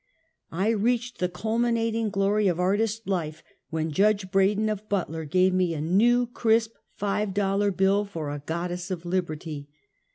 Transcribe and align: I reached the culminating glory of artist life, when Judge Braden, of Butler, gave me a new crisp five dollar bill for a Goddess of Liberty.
I 0.51 0.69
reached 0.69 1.19
the 1.19 1.29
culminating 1.29 2.09
glory 2.09 2.47
of 2.47 2.59
artist 2.59 3.07
life, 3.07 3.43
when 3.69 3.91
Judge 3.91 4.31
Braden, 4.31 4.67
of 4.67 4.89
Butler, 4.89 5.25
gave 5.25 5.53
me 5.53 5.75
a 5.75 5.79
new 5.79 6.25
crisp 6.25 6.73
five 6.95 7.35
dollar 7.35 7.69
bill 7.69 8.03
for 8.05 8.31
a 8.31 8.41
Goddess 8.43 8.89
of 8.89 9.05
Liberty. 9.05 9.69